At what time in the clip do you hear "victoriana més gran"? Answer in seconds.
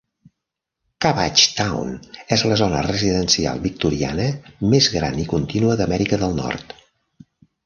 3.67-5.21